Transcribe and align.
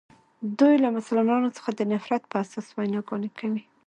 دوی 0.59 0.75
له 0.83 0.89
مسلمانانو 0.97 1.55
څخه 1.57 1.69
د 1.73 1.81
نفرت 1.91 2.21
په 2.27 2.35
اساس 2.43 2.67
ویناګانې 2.75 3.29
کوي. 3.39 3.63